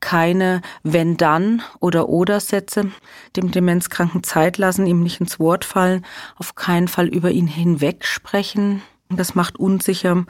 keine 0.00 0.62
wenn 0.82 1.16
dann 1.16 1.62
oder 1.80 2.08
oder 2.08 2.40
Sätze, 2.40 2.90
dem 3.36 3.50
Demenzkranken 3.50 4.22
Zeit 4.22 4.58
lassen, 4.58 4.86
ihm 4.86 5.02
nicht 5.02 5.20
ins 5.20 5.38
Wort 5.38 5.64
fallen, 5.64 6.04
auf 6.36 6.54
keinen 6.54 6.88
Fall 6.88 7.06
über 7.06 7.30
ihn 7.30 7.46
hinweg 7.46 8.04
sprechen. 8.04 8.82
Das 9.08 9.34
macht 9.34 9.58
unsicher. 9.58 10.24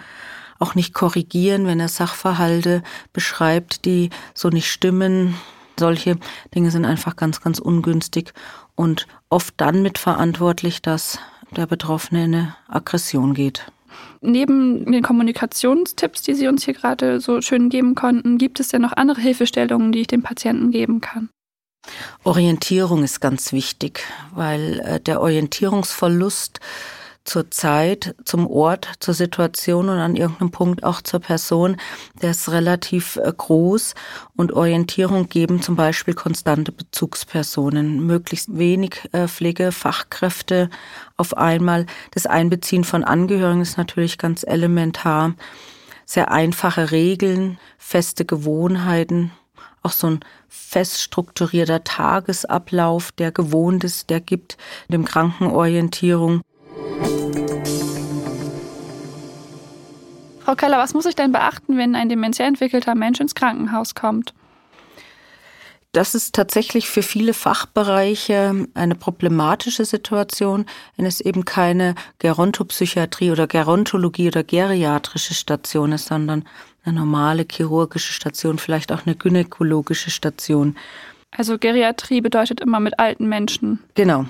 Auch 0.58 0.74
nicht 0.76 0.94
korrigieren, 0.94 1.66
wenn 1.66 1.80
er 1.80 1.88
Sachverhalte 1.88 2.84
beschreibt, 3.12 3.84
die 3.84 4.10
so 4.32 4.48
nicht 4.48 4.70
stimmen, 4.70 5.34
solche 5.78 6.18
Dinge 6.54 6.70
sind 6.70 6.84
einfach 6.84 7.16
ganz, 7.16 7.40
ganz 7.40 7.58
ungünstig 7.58 8.32
und 8.74 9.06
oft 9.28 9.54
dann 9.56 9.82
mitverantwortlich, 9.82 10.82
dass 10.82 11.18
der 11.56 11.66
Betroffene 11.66 12.24
in 12.24 12.34
eine 12.34 12.56
Aggression 12.68 13.34
geht. 13.34 13.70
Neben 14.20 14.90
den 14.90 15.02
Kommunikationstipps, 15.02 16.22
die 16.22 16.34
Sie 16.34 16.48
uns 16.48 16.64
hier 16.64 16.74
gerade 16.74 17.20
so 17.20 17.40
schön 17.40 17.68
geben 17.68 17.94
konnten, 17.94 18.38
gibt 18.38 18.60
es 18.60 18.68
denn 18.68 18.82
noch 18.82 18.92
andere 18.92 19.20
Hilfestellungen, 19.20 19.92
die 19.92 20.00
ich 20.00 20.06
dem 20.06 20.22
Patienten 20.22 20.70
geben 20.70 21.00
kann? 21.00 21.28
Orientierung 22.24 23.02
ist 23.02 23.20
ganz 23.20 23.52
wichtig, 23.52 24.04
weil 24.32 24.80
äh, 24.80 25.00
der 25.00 25.20
Orientierungsverlust 25.20 26.60
zur 27.24 27.50
Zeit, 27.50 28.14
zum 28.24 28.46
Ort, 28.46 28.88
zur 29.00 29.14
Situation 29.14 29.88
und 29.88 29.98
an 29.98 30.16
irgendeinem 30.16 30.50
Punkt 30.50 30.84
auch 30.84 31.02
zur 31.02 31.20
Person, 31.20 31.76
der 32.20 32.32
ist 32.32 32.50
relativ 32.50 33.16
äh, 33.16 33.32
groß 33.36 33.94
und 34.36 34.52
Orientierung 34.52 35.28
geben 35.28 35.62
zum 35.62 35.76
Beispiel 35.76 36.14
konstante 36.14 36.72
Bezugspersonen, 36.72 38.04
möglichst 38.04 38.56
wenig 38.58 39.08
äh, 39.12 39.28
Pflegefachkräfte 39.28 40.68
auf 41.16 41.36
einmal. 41.36 41.86
Das 42.12 42.26
Einbeziehen 42.26 42.84
von 42.84 43.04
Angehörigen 43.04 43.60
ist 43.62 43.78
natürlich 43.78 44.18
ganz 44.18 44.42
elementar. 44.42 45.34
Sehr 46.04 46.30
einfache 46.30 46.90
Regeln, 46.90 47.58
feste 47.78 48.24
Gewohnheiten, 48.24 49.30
auch 49.82 49.92
so 49.92 50.08
ein 50.08 50.20
fest 50.48 51.00
strukturierter 51.00 51.84
Tagesablauf, 51.84 53.12
der 53.12 53.32
gewohnt 53.32 53.84
ist, 53.84 54.10
der 54.10 54.20
gibt 54.20 54.56
dem 54.88 55.04
Kranken 55.04 55.46
Orientierung. 55.46 56.42
Frau 60.44 60.54
Keller, 60.54 60.78
was 60.78 60.94
muss 60.94 61.06
ich 61.06 61.14
denn 61.14 61.32
beachten, 61.32 61.76
wenn 61.76 61.94
ein 61.94 62.08
demenziell 62.08 62.48
entwickelter 62.48 62.94
Mensch 62.94 63.20
ins 63.20 63.34
Krankenhaus 63.34 63.94
kommt? 63.94 64.34
Das 65.92 66.14
ist 66.14 66.34
tatsächlich 66.34 66.88
für 66.88 67.02
viele 67.02 67.34
Fachbereiche 67.34 68.66
eine 68.72 68.94
problematische 68.94 69.84
Situation, 69.84 70.64
wenn 70.96 71.04
es 71.04 71.20
eben 71.20 71.44
keine 71.44 71.94
Gerontopsychiatrie 72.18 73.30
oder 73.30 73.46
Gerontologie 73.46 74.28
oder 74.28 74.42
geriatrische 74.42 75.34
Station 75.34 75.92
ist, 75.92 76.06
sondern 76.06 76.44
eine 76.84 76.98
normale 76.98 77.46
chirurgische 77.48 78.14
Station, 78.14 78.58
vielleicht 78.58 78.90
auch 78.90 79.06
eine 79.06 79.14
gynäkologische 79.14 80.10
Station. 80.10 80.76
Also 81.30 81.58
Geriatrie 81.58 82.22
bedeutet 82.22 82.60
immer 82.60 82.80
mit 82.80 82.98
alten 82.98 83.28
Menschen. 83.28 83.78
Genau. 83.94 84.24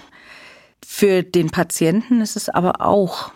Für 0.84 1.22
den 1.22 1.50
Patienten 1.50 2.20
ist 2.20 2.36
es 2.36 2.48
aber 2.48 2.80
auch 2.80 3.32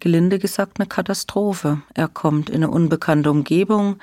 gelinde 0.00 0.38
gesagt 0.38 0.78
eine 0.78 0.86
Katastrophe. 0.86 1.82
Er 1.94 2.08
kommt 2.08 2.50
in 2.50 2.56
eine 2.56 2.70
unbekannte 2.70 3.30
Umgebung, 3.30 3.96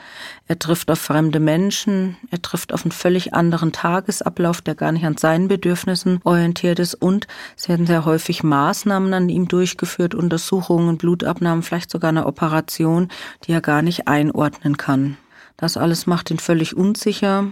er 0.47 0.59
trifft 0.59 0.89
auf 0.91 0.99
fremde 0.99 1.39
Menschen, 1.39 2.17
er 2.29 2.41
trifft 2.41 2.73
auf 2.73 2.83
einen 2.83 2.91
völlig 2.91 3.33
anderen 3.33 3.71
Tagesablauf, 3.71 4.61
der 4.61 4.75
gar 4.75 4.91
nicht 4.91 5.05
an 5.05 5.17
seinen 5.17 5.47
Bedürfnissen 5.47 6.19
orientiert 6.23 6.79
ist 6.79 6.95
und 6.95 7.27
es 7.57 7.69
werden 7.69 7.85
sehr 7.85 8.05
häufig 8.05 8.43
Maßnahmen 8.43 9.13
an 9.13 9.29
ihm 9.29 9.47
durchgeführt, 9.47 10.15
Untersuchungen, 10.15 10.97
Blutabnahmen, 10.97 11.63
vielleicht 11.63 11.91
sogar 11.91 12.09
eine 12.09 12.25
Operation, 12.25 13.09
die 13.45 13.51
er 13.51 13.61
gar 13.61 13.81
nicht 13.81 14.07
einordnen 14.07 14.77
kann. 14.77 15.17
Das 15.57 15.77
alles 15.77 16.07
macht 16.07 16.31
ihn 16.31 16.39
völlig 16.39 16.75
unsicher 16.75 17.51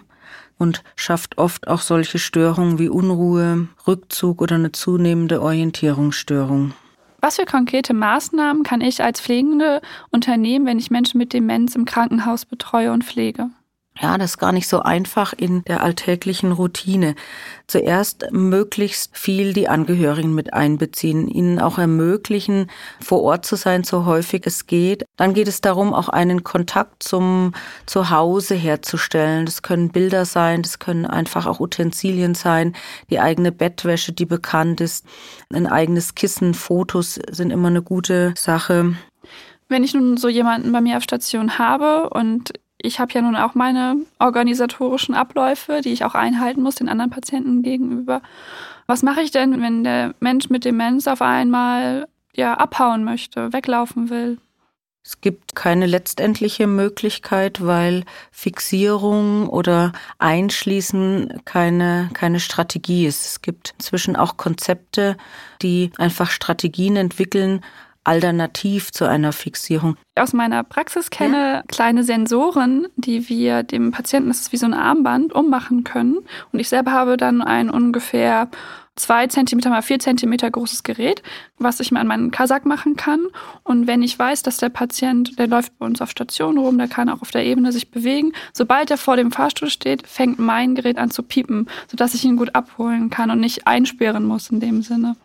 und 0.58 0.84
schafft 0.96 1.38
oft 1.38 1.68
auch 1.68 1.82
solche 1.82 2.20
Störungen 2.20 2.80
wie 2.80 2.90
Unruhe, 2.90 3.68
Rückzug 3.88 4.42
oder 4.42 4.56
eine 4.56 4.72
zunehmende 4.72 5.42
Orientierungsstörung. 5.42 6.74
Was 7.22 7.36
für 7.36 7.46
konkrete 7.46 7.94
Maßnahmen 7.94 8.64
kann 8.64 8.82
ich 8.82 9.04
als 9.04 9.20
Pflegende 9.20 9.82
unternehmen, 10.10 10.66
wenn 10.66 10.80
ich 10.80 10.92
Menschen 10.92 11.18
mit 11.18 11.34
Demenz 11.34 11.76
im 11.76 11.86
Krankenhaus 11.86 12.46
betreue 12.46 12.92
und 12.92 13.04
pflege? 13.04 13.50
Ja, 14.02 14.18
das 14.18 14.32
ist 14.32 14.38
gar 14.38 14.54
nicht 14.54 14.70
so 14.70 14.80
einfach 14.82 15.34
in 15.34 15.64
der 15.66 15.84
alltäglichen 15.84 16.54
Routine. 16.54 17.16
Zuerst 17.68 18.28
möglichst 18.32 19.18
viel 19.18 19.52
die 19.52 19.68
Angehörigen 19.68 20.34
mit 20.34 20.54
einbeziehen, 20.54 21.28
ihnen 21.28 21.60
auch 21.60 21.78
ermöglichen, 21.78 22.72
vor 23.02 23.22
Ort 23.22 23.46
zu 23.46 23.58
sein, 23.58 23.84
so 23.84 24.06
häufig 24.06 24.44
es 24.46 24.68
geht. 24.68 25.04
Dann 25.18 25.34
geht 25.34 25.50
es 25.50 25.60
darum, 25.60 25.94
auch 25.94 26.08
einen 26.08 26.46
Kontakt 26.46 27.04
zum 27.04 27.52
Zuhause 27.88 28.56
herzustellen. 28.56 29.46
Das 29.46 29.64
können 29.64 29.90
Bilder 29.90 30.24
sein, 30.24 30.62
das 30.62 30.80
können 30.80 31.06
einfach 31.06 31.46
auch 31.46 31.60
Utensilien 31.60 32.36
sein, 32.36 32.76
die 33.10 33.20
eigene 33.20 33.52
Bettwäsche, 33.52 34.14
die 34.14 34.26
bekannt 34.26 34.80
ist, 34.80 35.06
ein 35.52 35.68
eigenes 35.68 36.16
Kissen, 36.16 36.54
Fotos 36.54 37.20
sind 37.32 37.52
immer 37.52 37.68
eine 37.68 37.82
gute 37.82 38.34
Sache. 38.38 38.96
Wenn 39.68 39.84
ich 39.84 39.94
nun 39.94 40.16
so 40.16 40.30
jemanden 40.30 40.72
bei 40.72 40.80
mir 40.80 40.98
auf 40.98 41.04
Station 41.04 41.60
habe 41.60 42.10
und 42.10 42.54
ich 42.82 43.00
habe 43.00 43.12
ja 43.14 43.22
nun 43.22 43.36
auch 43.36 43.56
meine 43.56 43.98
organisatorischen 44.20 45.14
Abläufe, 45.14 45.82
die 45.82 45.92
ich 45.92 46.06
auch 46.06 46.16
einhalten 46.16 46.62
muss 46.62 46.76
den 46.76 46.90
anderen 46.90 47.12
Patienten 47.12 47.62
gegenüber. 47.62 48.22
Was 48.88 49.04
mache 49.04 49.22
ich 49.22 49.32
denn, 49.32 49.62
wenn 49.62 49.84
der 49.84 50.16
Mensch 50.20 50.50
mit 50.50 50.66
Demenz 50.66 51.08
auf 51.08 51.22
einmal 51.22 52.08
ja 52.36 52.54
abhauen 52.56 53.04
möchte, 53.04 53.52
weglaufen 53.54 54.10
will? 54.10 54.38
Es 55.04 55.22
gibt 55.22 55.56
keine 55.56 55.88
letztendliche 55.88 56.68
Möglichkeit, 56.68 57.66
weil 57.66 58.04
Fixierung 58.32 59.50
oder 59.50 59.92
Einschließen 60.18 61.42
keine, 61.46 62.10
keine 62.14 62.40
Strategie 62.40 63.06
ist. 63.06 63.26
Es 63.26 63.42
gibt 63.42 63.74
inzwischen 63.78 64.16
auch 64.16 64.38
Konzepte, 64.38 65.18
die 65.62 65.92
einfach 65.98 66.30
Strategien 66.30 66.96
entwickeln, 66.96 67.62
alternativ 68.10 68.92
zu 68.92 69.06
einer 69.06 69.32
Fixierung? 69.32 69.96
Aus 70.16 70.34
meiner 70.34 70.64
Praxis 70.64 71.12
kenne 71.12 71.38
ja. 71.38 71.64
kleine 71.68 72.04
Sensoren, 72.04 72.88
die 72.96 73.30
wir 73.30 73.62
dem 73.62 73.92
Patienten, 73.92 74.30
das 74.30 74.42
ist 74.42 74.52
wie 74.52 74.58
so 74.58 74.66
ein 74.66 74.74
Armband, 74.74 75.32
ummachen 75.32 75.84
können. 75.84 76.18
Und 76.52 76.60
ich 76.60 76.70
selber 76.70 76.92
habe 76.92 77.18
dann 77.18 77.44
ein 77.44 77.70
ungefähr 77.70 78.50
zwei 78.96 79.28
Zentimeter 79.28 79.70
mal 79.70 79.84
vier 79.84 80.00
Zentimeter 80.00 80.50
großes 80.50 80.82
Gerät, 80.82 81.22
was 81.60 81.80
ich 81.80 81.92
mir 81.92 82.00
an 82.00 82.08
meinen 82.08 82.32
Kasak 82.32 82.66
machen 82.66 82.96
kann. 82.96 83.28
Und 83.64 83.86
wenn 83.86 84.02
ich 84.02 84.18
weiß, 84.18 84.42
dass 84.42 84.58
der 84.58 84.70
Patient, 84.70 85.38
der 85.38 85.48
läuft 85.48 85.78
bei 85.78 85.86
uns 85.86 86.02
auf 86.02 86.10
Station 86.10 86.58
rum, 86.58 86.80
der 86.80 86.88
kann 86.88 87.10
auch 87.10 87.22
auf 87.22 87.30
der 87.30 87.46
Ebene 87.46 87.72
sich 87.72 87.92
bewegen, 87.92 88.34
sobald 88.54 88.90
er 88.90 88.98
vor 88.98 89.18
dem 89.18 89.32
Fahrstuhl 89.32 89.70
steht, 89.70 90.08
fängt 90.08 90.40
mein 90.40 90.74
Gerät 90.74 90.98
an 90.98 91.12
zu 91.12 91.22
piepen, 91.22 91.70
sodass 91.90 92.16
ich 92.16 92.26
ihn 92.26 92.38
gut 92.38 92.56
abholen 92.56 93.12
kann 93.12 93.30
und 93.30 93.40
nicht 93.40 93.68
einsperren 93.68 94.26
muss 94.26 94.50
in 94.50 94.60
dem 94.60 94.82
Sinne. 94.82 95.16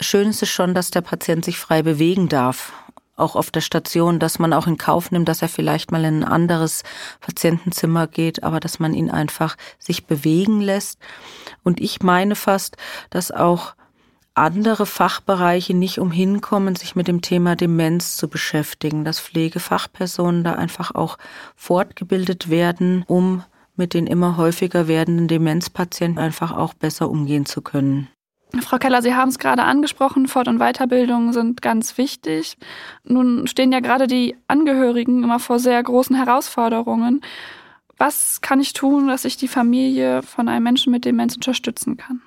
Schön 0.00 0.28
ist 0.28 0.42
es 0.42 0.50
schon, 0.50 0.74
dass 0.74 0.90
der 0.90 1.00
Patient 1.00 1.44
sich 1.44 1.58
frei 1.58 1.82
bewegen 1.82 2.28
darf. 2.28 2.72
Auch 3.16 3.36
auf 3.36 3.50
der 3.50 3.60
Station, 3.60 4.18
dass 4.18 4.38
man 4.38 4.52
auch 4.52 4.66
in 4.66 4.76
Kauf 4.76 5.12
nimmt, 5.12 5.28
dass 5.28 5.42
er 5.42 5.48
vielleicht 5.48 5.92
mal 5.92 6.04
in 6.04 6.20
ein 6.20 6.24
anderes 6.24 6.82
Patientenzimmer 7.20 8.08
geht, 8.08 8.42
aber 8.42 8.58
dass 8.58 8.80
man 8.80 8.92
ihn 8.92 9.10
einfach 9.10 9.56
sich 9.78 10.06
bewegen 10.06 10.60
lässt. 10.60 10.98
Und 11.62 11.80
ich 11.80 12.02
meine 12.02 12.34
fast, 12.34 12.76
dass 13.10 13.30
auch 13.30 13.74
andere 14.34 14.84
Fachbereiche 14.84 15.74
nicht 15.74 15.98
umhin 15.98 16.40
kommen, 16.40 16.74
sich 16.74 16.96
mit 16.96 17.06
dem 17.06 17.22
Thema 17.22 17.54
Demenz 17.54 18.16
zu 18.16 18.28
beschäftigen, 18.28 19.04
dass 19.04 19.20
Pflegefachpersonen 19.20 20.42
da 20.42 20.54
einfach 20.54 20.92
auch 20.92 21.18
fortgebildet 21.54 22.50
werden, 22.50 23.04
um 23.06 23.44
mit 23.76 23.94
den 23.94 24.06
immer 24.08 24.36
häufiger 24.36 24.88
werdenden 24.88 25.28
Demenzpatienten 25.28 26.18
einfach 26.18 26.52
auch 26.52 26.74
besser 26.74 27.08
umgehen 27.10 27.46
zu 27.46 27.62
können. 27.62 28.08
Frau 28.62 28.78
Keller, 28.78 29.02
Sie 29.02 29.14
haben 29.14 29.28
es 29.28 29.38
gerade 29.38 29.62
angesprochen, 29.62 30.28
Fort- 30.28 30.48
und 30.48 30.58
Weiterbildung 30.58 31.32
sind 31.32 31.62
ganz 31.62 31.98
wichtig. 31.98 32.56
Nun 33.04 33.46
stehen 33.46 33.72
ja 33.72 33.80
gerade 33.80 34.06
die 34.06 34.36
Angehörigen 34.48 35.22
immer 35.22 35.40
vor 35.40 35.58
sehr 35.58 35.82
großen 35.82 36.16
Herausforderungen. 36.16 37.20
Was 37.96 38.40
kann 38.40 38.60
ich 38.60 38.72
tun, 38.72 39.08
dass 39.08 39.24
ich 39.24 39.36
die 39.36 39.48
Familie 39.48 40.22
von 40.22 40.48
einem 40.48 40.64
Menschen 40.64 40.90
mit 40.90 41.04
Demenz 41.04 41.34
unterstützen 41.36 41.96
kann? 41.96 42.22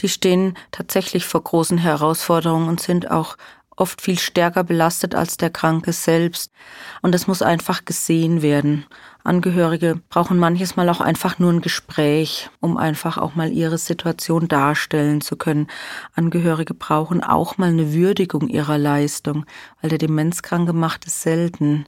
die 0.00 0.08
stehen 0.08 0.54
tatsächlich 0.70 1.24
vor 1.24 1.42
großen 1.42 1.78
Herausforderungen 1.78 2.68
und 2.68 2.80
sind 2.80 3.10
auch 3.10 3.36
oft 3.76 4.00
viel 4.00 4.18
stärker 4.18 4.64
belastet 4.64 5.14
als 5.14 5.36
der 5.36 5.50
Kranke 5.50 5.92
selbst. 5.92 6.52
Und 7.00 7.12
das 7.14 7.26
muss 7.26 7.42
einfach 7.42 7.84
gesehen 7.84 8.42
werden. 8.42 8.86
Angehörige 9.28 10.00
brauchen 10.08 10.38
manches 10.38 10.74
Mal 10.76 10.88
auch 10.88 11.00
einfach 11.00 11.38
nur 11.38 11.52
ein 11.52 11.60
Gespräch, 11.60 12.48
um 12.60 12.76
einfach 12.76 13.18
auch 13.18 13.34
mal 13.34 13.52
ihre 13.52 13.78
Situation 13.78 14.48
darstellen 14.48 15.20
zu 15.20 15.36
können. 15.36 15.68
Angehörige 16.14 16.74
brauchen 16.74 17.22
auch 17.22 17.58
mal 17.58 17.68
eine 17.68 17.92
Würdigung 17.92 18.48
ihrer 18.48 18.78
Leistung, 18.78 19.44
weil 19.80 19.90
der 19.90 19.98
Demenzkranke 19.98 20.72
macht 20.72 21.06
es 21.06 21.22
selten. 21.22 21.84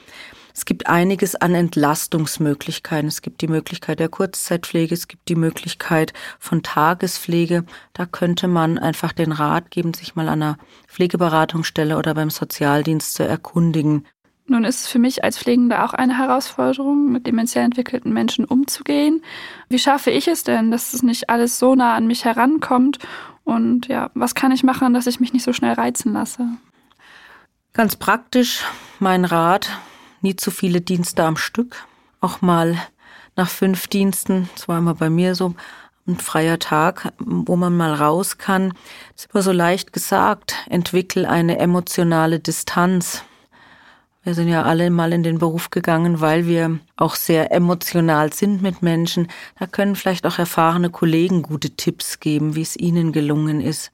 Es 0.55 0.67
gibt 0.67 0.89
einiges 0.89 1.37
an 1.37 1.55
Entlastungsmöglichkeiten. 1.55 3.09
Es 3.09 3.23
gibt 3.23 3.41
die 3.41 3.49
Möglichkeit 3.49 4.01
der 4.01 4.09
Kurzzeitpflege, 4.09 4.95
es 4.95 5.09
gibt 5.09 5.29
die 5.29 5.37
Möglichkeit 5.37 6.13
von 6.39 6.63
Tagespflege. 6.63 7.65
Da 7.95 8.05
könnte 8.05 8.49
man 8.49 8.79
einfach 8.79 9.13
den 9.13 9.33
Rat 9.33 9.71
geben, 9.71 9.95
sich 9.95 10.15
mal 10.15 10.29
an 10.29 10.43
einer 10.43 10.59
Pflegeberatungsstelle 10.89 11.97
oder 11.97 12.15
beim 12.15 12.31
Sozialdienst 12.31 13.15
zu 13.15 13.27
erkundigen. 13.27 14.07
Nun 14.51 14.65
ist 14.65 14.81
es 14.81 14.89
für 14.89 14.99
mich 14.99 15.23
als 15.23 15.39
Pflegende 15.39 15.85
auch 15.85 15.95
eine 15.95 16.19
Herausforderung, 16.19 17.13
mit 17.13 17.25
dementiell 17.25 17.65
entwickelten 17.65 18.13
Menschen 18.13 18.45
umzugehen. 18.45 19.23
Wie 19.69 19.79
schaffe 19.79 20.11
ich 20.11 20.27
es 20.27 20.43
denn, 20.43 20.73
dass 20.73 20.93
es 20.93 21.05
nicht 21.05 21.31
alles 21.31 21.61
so 21.61 21.77
nah 21.77 21.95
an 21.95 22.09
mich 22.09 22.25
herankommt? 22.25 22.99
Und 23.45 23.87
ja, 23.87 24.11
was 24.15 24.35
kann 24.35 24.51
ich 24.51 24.65
machen, 24.65 24.93
dass 24.93 25.07
ich 25.07 25.21
mich 25.21 25.33
nicht 25.33 25.45
so 25.45 25.53
schnell 25.53 25.75
reizen 25.75 26.13
lasse? 26.13 26.49
Ganz 27.75 27.95
praktisch, 27.95 28.65
mein 28.99 29.25
Rat, 29.25 29.71
nie 30.21 30.35
zu 30.35 30.51
viele 30.51 30.81
Dienste 30.81 31.23
am 31.23 31.37
Stück. 31.37 31.87
Auch 32.21 32.43
mal 32.43 32.77
nach 33.37 33.49
fünf 33.49 33.87
Diensten, 33.87 34.51
zweimal 34.57 34.97
bei 34.97 35.11
mir 35.11 35.37
so, 35.37 35.55
ein 36.09 36.17
freier 36.17 36.59
Tag, 36.59 37.13
wo 37.21 37.55
man 37.55 37.77
mal 37.77 37.95
raus 37.95 38.37
kann. 38.37 38.71
Das 39.15 39.27
ist 39.27 39.33
immer 39.33 39.43
so 39.45 39.53
leicht 39.53 39.93
gesagt. 39.93 40.57
Entwickel 40.69 41.25
eine 41.25 41.59
emotionale 41.59 42.41
Distanz. 42.41 43.23
Wir 44.23 44.35
sind 44.35 44.49
ja 44.49 44.63
alle 44.65 44.91
mal 44.91 45.13
in 45.13 45.23
den 45.23 45.39
Beruf 45.39 45.71
gegangen, 45.71 46.21
weil 46.21 46.47
wir 46.47 46.79
auch 46.97 47.15
sehr 47.15 47.53
emotional 47.53 48.33
sind 48.33 48.61
mit 48.61 48.83
Menschen. 48.83 49.29
Da 49.59 49.67
können 49.67 49.97
vielleicht 49.97 50.27
auch 50.27 50.39
erfahrene 50.39 50.91
Kollegen 50.91 51.43
gute 51.43 51.71
Tipps 51.71 52.21
geben, 52.21 52.55
wie 52.55 52.63
es 52.63 52.77
ihnen 52.77 53.13
gelungen 53.13 53.61
ist, 53.61 53.91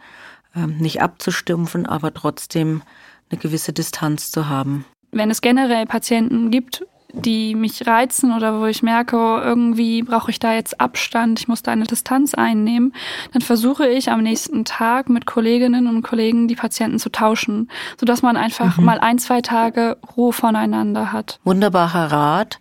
ähm, 0.55 0.79
nicht 0.79 1.01
abzustumpfen, 1.01 1.87
aber 1.87 2.13
trotzdem 2.13 2.83
eine 3.31 3.41
gewisse 3.41 3.73
Distanz 3.73 4.31
zu 4.31 4.49
haben 4.49 4.85
wenn 5.17 5.31
es 5.31 5.41
generell 5.41 5.87
Patienten 5.87 6.51
gibt, 6.51 6.85
die 7.25 7.55
mich 7.55 7.87
reizen 7.87 8.35
oder 8.35 8.61
wo 8.61 8.67
ich 8.67 8.83
merke, 8.83 9.17
irgendwie 9.17 10.03
brauche 10.03 10.31
ich 10.31 10.39
da 10.39 10.53
jetzt 10.53 10.81
Abstand, 10.81 11.41
ich 11.41 11.49
muss 11.49 11.63
da 11.63 11.73
eine 11.73 11.85
Distanz 11.85 12.35
einnehmen, 12.35 12.93
dann 13.33 13.43
versuche 13.43 13.87
ich 13.89 14.11
am 14.11 14.23
nächsten 14.23 14.65
Tag 14.65 15.09
mit 15.09 15.27
Kolleginnen 15.27 15.87
und 15.87 16.03
Kollegen 16.03 16.49
die 16.49 16.57
Patienten 16.57 16.99
zu 16.99 17.11
tauschen, 17.11 17.71
sodass 17.99 18.23
man 18.23 18.37
einfach 18.37 18.79
mhm. 18.79 18.85
mal 18.85 19.01
ein, 19.01 19.19
zwei 19.19 19.41
Tage 19.41 19.97
Ruhe 20.17 20.33
voneinander 20.33 21.13
hat. 21.13 21.41
Wunderbarer 21.45 22.13
Rat 22.13 22.59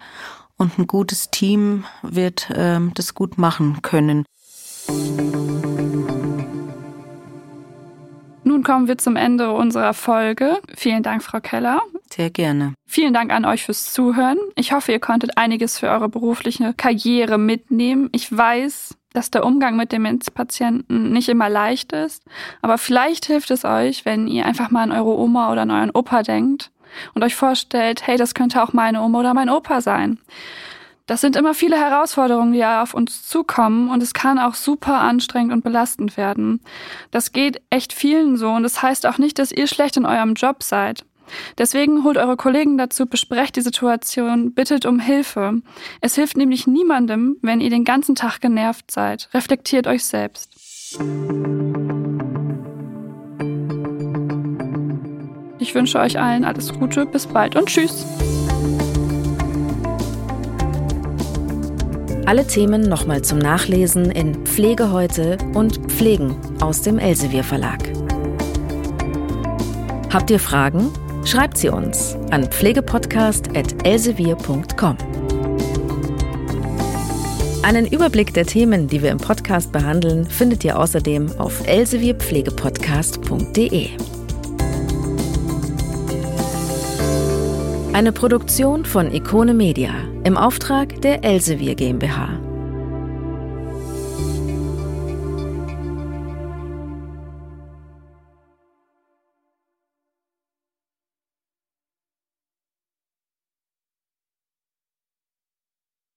und 0.58 0.78
ein 0.80 0.88
gutes 0.88 1.32
Team 1.32 1.84
wird 2.02 2.50
ähm, 2.56 2.92
das 2.96 3.14
gut 3.14 3.38
machen 3.38 3.82
können. 3.82 4.26
Nun 8.44 8.64
kommen 8.64 8.88
wir 8.88 8.98
zum 8.98 9.16
Ende 9.16 9.52
unserer 9.52 9.94
Folge. 9.94 10.60
Vielen 10.76 11.02
Dank, 11.02 11.24
Frau 11.24 11.40
Keller. 11.40 11.82
Sehr 12.16 12.30
gerne. 12.30 12.76
Vielen 12.88 13.14
Dank 13.14 13.34
an 13.34 13.44
euch 13.44 13.66
fürs 13.66 13.92
Zuhören. 13.92 14.38
Ich 14.56 14.72
hoffe, 14.72 14.94
ihr 14.94 15.02
konntet 15.02 15.38
einiges 15.38 15.80
für 15.80 15.90
eure 15.90 16.08
berufliche 16.08 16.74
Karriere 16.74 17.38
mitnehmen. 17.38 18.08
Ich 18.14 18.32
weiß, 18.36 18.96
dass 19.12 19.32
der 19.32 19.46
Umgang 19.46 19.76
mit 19.76 19.92
Demenzpatienten 19.92 21.12
nicht 21.12 21.28
immer 21.28 21.50
leicht 21.50 21.92
ist, 21.92 22.24
aber 22.62 22.78
vielleicht 22.78 23.26
hilft 23.26 23.52
es 23.52 23.66
euch, 23.66 24.06
wenn 24.06 24.30
ihr 24.30 24.46
einfach 24.46 24.72
mal 24.72 24.84
an 24.84 24.94
eure 24.94 25.18
Oma 25.18 25.52
oder 25.52 25.64
an 25.64 25.72
euren 25.72 25.92
Opa 25.92 26.24
denkt 26.24 26.72
und 27.16 27.24
euch 27.24 27.36
vorstellt, 27.36 28.08
hey, 28.08 28.16
das 28.16 28.34
könnte 28.34 28.64
auch 28.64 28.72
meine 28.72 29.02
Oma 29.02 29.20
oder 29.20 29.34
mein 29.34 29.50
Opa 29.50 29.82
sein. 29.82 30.18
Das 31.08 31.20
sind 31.20 31.36
immer 31.36 31.54
viele 31.54 31.78
Herausforderungen, 31.78 32.54
die 32.54 32.64
auf 32.64 32.94
uns 32.94 33.28
zukommen 33.28 33.90
und 33.90 34.02
es 34.02 34.14
kann 34.14 34.40
auch 34.40 34.56
super 34.56 35.02
anstrengend 35.02 35.52
und 35.52 35.66
belastend 35.66 36.16
werden. 36.16 36.62
Das 37.12 37.34
geht 37.34 37.62
echt 37.70 37.92
vielen 37.92 38.38
so 38.38 38.52
und 38.52 38.64
das 38.64 38.82
heißt 38.82 39.06
auch 39.06 39.18
nicht, 39.18 39.38
dass 39.38 39.52
ihr 39.52 39.68
schlecht 39.68 39.98
in 39.98 40.06
eurem 40.06 40.34
Job 40.36 40.64
seid. 40.64 41.04
Deswegen 41.58 42.04
holt 42.04 42.18
eure 42.18 42.38
Kollegen 42.38 42.78
dazu, 42.78 43.06
besprecht 43.06 43.56
die 43.56 43.62
Situation, 43.62 44.54
bittet 44.54 44.86
um 44.86 45.00
Hilfe. 45.00 45.62
Es 46.02 46.16
hilft 46.16 46.38
nämlich 46.38 46.68
niemandem, 46.68 47.38
wenn 47.42 47.62
ihr 47.62 47.70
den 47.70 47.84
ganzen 47.84 48.16
Tag 48.16 48.42
genervt 48.42 48.92
seid. 48.92 49.30
Reflektiert 49.34 49.88
euch 49.88 50.04
selbst. 50.06 50.54
Ich 55.60 55.74
wünsche 55.74 56.00
euch 56.00 56.20
allen 56.20 56.46
alles 56.46 56.74
Gute, 56.74 57.06
bis 57.06 57.26
bald 57.26 57.56
und 57.56 57.68
tschüss. 57.68 58.06
Alle 62.26 62.48
Themen 62.48 62.82
nochmal 62.82 63.22
zum 63.22 63.38
Nachlesen 63.38 64.10
in 64.10 64.46
Pflege 64.46 64.92
heute 64.92 65.38
und 65.54 65.78
Pflegen 65.92 66.36
aus 66.60 66.82
dem 66.82 66.98
Elsevier 66.98 67.44
Verlag. 67.44 67.80
Habt 70.12 70.32
ihr 70.32 70.40
Fragen? 70.40 70.92
Schreibt 71.26 71.58
sie 71.58 71.70
uns 71.70 72.16
an 72.30 72.46
pflegepodcast.elsevier.com. 72.46 74.98
Einen 77.64 77.88
Überblick 77.88 78.36
der 78.36 78.46
Themen, 78.46 78.88
die 78.88 79.02
wir 79.02 79.10
im 79.10 79.18
Podcast 79.18 79.72
behandeln, 79.72 80.28
findet 80.28 80.64
ihr 80.64 80.78
außerdem 80.78 81.32
auf 81.40 81.68
elsevierpflegepodcast.de. 81.68 83.90
Eine 87.94 88.12
Produktion 88.12 88.86
von 88.86 89.12
Ikone 89.12 89.56
Media 89.56 89.96
im 90.26 90.38
Auftrag 90.38 91.02
der 91.02 91.24
Elsevier 91.24 91.74
GmbH. 91.74 92.45